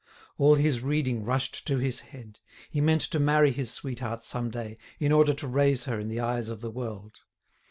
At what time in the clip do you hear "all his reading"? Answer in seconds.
0.39-1.23